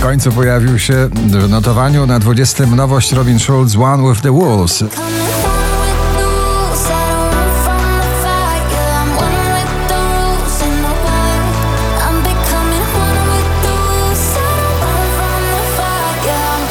[0.00, 4.84] W końcu pojawił się w notowaniu na 20 nowość Robin Schulz One with the Wolves.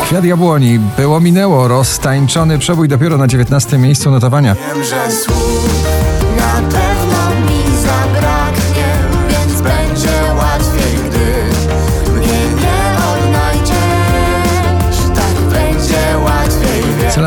[0.03, 4.55] Kwiat jabłoni było minęło, roztańczony przebój dopiero na 19 miejscu notowania.
[4.55, 4.83] Wiem,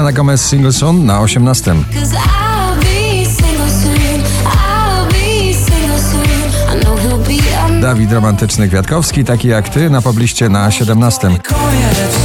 [0.02, 1.84] Selena Gomez Singleson na 18.
[1.94, 4.20] Cause I'll be single soon.
[4.44, 6.50] I'll be single soon.
[6.68, 11.20] I know he'll be on Dawid Romantyczny Kwiatkowski, taki jak ty, na pobliście na 17.
[11.28, 12.16] koniec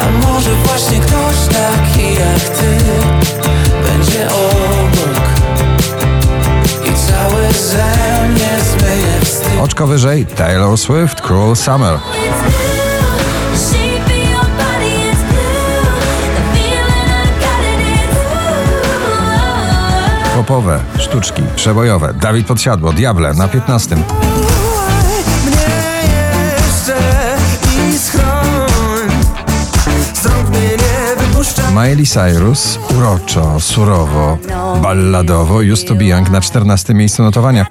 [0.00, 2.78] A może właśnie ktoś taki jak ty
[3.82, 5.24] Będzie obok
[6.84, 11.98] I cały ze mnie zmyje wstyd Oczko wyżej Taylor Swift Cruel Summer.
[20.48, 22.14] Popowe, sztuczki, przebojowe.
[22.14, 23.96] Dawid Podsiadło, Diable na 15.
[23.96, 24.04] Mnie
[26.56, 26.98] jeszcze
[27.88, 29.10] i schroń
[30.14, 34.38] Stąd mnie nie wypuszcza Miley Cyrus, uroczo, surowo,
[34.82, 35.54] balladowo.
[35.72, 37.66] Used to be young na 14 miejscu notowania.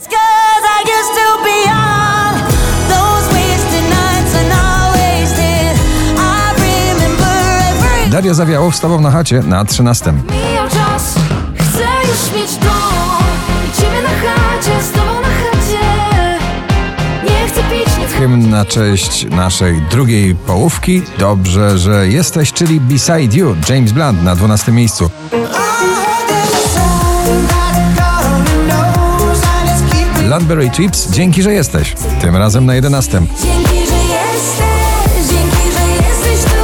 [8.12, 10.14] Daria Zawiałow z tobą na chacie na 13.
[10.14, 11.16] Mijał czas,
[11.56, 12.67] chcę już mieć
[18.58, 21.02] na cześć naszej drugiej połówki.
[21.20, 23.56] Dobrze, że jesteś, czyli Beside You.
[23.70, 25.10] James Blunt na 12 miejscu.
[30.30, 31.94] Landberry Chips, dzięki, że jesteś.
[32.22, 33.12] Tym razem na 11.
[33.12, 36.58] Dzięki, że jesteś, dzięki, że jesteś tu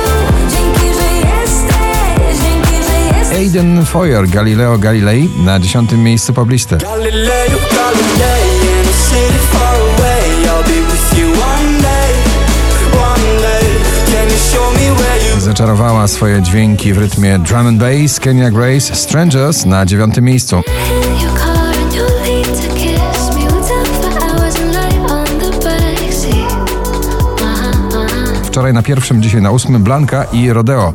[0.49, 6.77] Dzięki, że jesteś, dzięki, że jesteś Aiden Foyer, Galileo Galilei na 10 miejscu poblisty.
[6.77, 8.63] Galileo, Galilei
[15.53, 20.61] Zaczarowała swoje dźwięki w rytmie drum and bass Kenya Grace Strangers na 9 miejscu.
[28.43, 30.93] Wczoraj na pierwszym, dzisiaj na ósmym Blanka i Rodeo.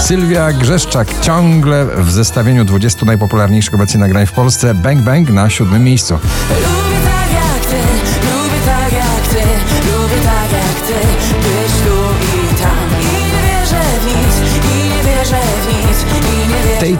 [0.00, 4.74] Sylwia Grzeszczak ciągle w zestawieniu 20 najpopularniejszych obecnie nagrań w Polsce.
[4.74, 6.18] Bang Bang na siódmym miejscu.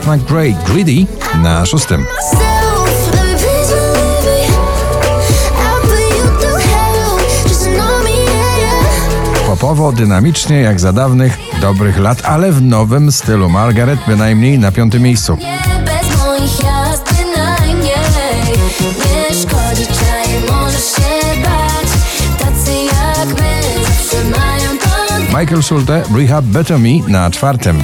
[0.03, 1.05] Tate McRae Greedy
[1.41, 2.05] na szóstym.
[9.47, 13.49] Popowo, dynamicznie jak za dawnych, dobrych lat, ale w nowym stylu.
[13.49, 15.37] Margaret bynajmniej na piątym miejscu.
[25.39, 27.83] Michael Schulte Rehab Better Me na czwartym.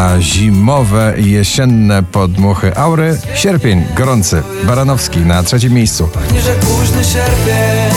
[0.00, 4.42] Na zimowe i jesienne podmuchy aury sierpień gorący.
[4.64, 6.08] Baranowski na trzecim miejscu.
[6.32, 7.94] Nie, że późny sierpień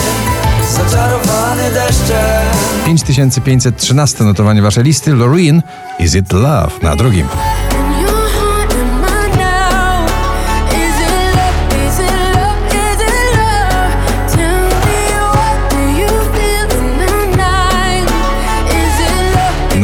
[0.70, 2.46] Zaczarowany deszczem
[2.86, 5.14] 5513 notowanie waszej listy.
[5.14, 5.62] Loreen
[5.98, 7.26] Is It Love na drugim.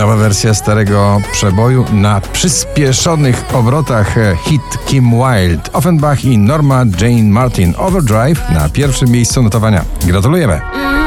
[0.00, 7.30] Nowa wersja starego przeboju na przyspieszonych obrotach e, hit Kim Wilde, Offenbach i Norma Jane
[7.30, 9.84] Martin Overdrive na pierwszym miejscu notowania.
[10.06, 10.99] Gratulujemy!